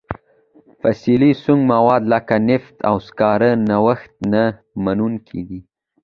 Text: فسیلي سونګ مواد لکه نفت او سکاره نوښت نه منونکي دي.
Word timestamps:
فسیلي 0.79 1.31
سونګ 1.43 1.61
مواد 1.71 2.01
لکه 2.13 2.35
نفت 2.47 2.75
او 2.89 2.95
سکاره 3.07 3.51
نوښت 3.69 4.11
نه 4.33 4.43
منونکي 4.83 5.41
دي. 5.49 5.59